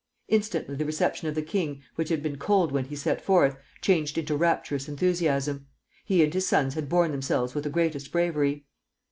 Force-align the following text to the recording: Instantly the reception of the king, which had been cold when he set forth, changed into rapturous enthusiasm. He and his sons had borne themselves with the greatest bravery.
Instantly 0.29 0.73
the 0.73 0.83
reception 0.87 1.27
of 1.27 1.35
the 1.35 1.43
king, 1.43 1.83
which 1.93 2.09
had 2.09 2.23
been 2.23 2.39
cold 2.39 2.71
when 2.71 2.85
he 2.85 2.95
set 2.95 3.21
forth, 3.21 3.55
changed 3.81 4.17
into 4.17 4.35
rapturous 4.35 4.89
enthusiasm. 4.89 5.67
He 6.03 6.23
and 6.23 6.33
his 6.33 6.47
sons 6.47 6.73
had 6.73 6.89
borne 6.89 7.11
themselves 7.11 7.53
with 7.53 7.65
the 7.65 7.69
greatest 7.69 8.11
bravery. 8.11 8.65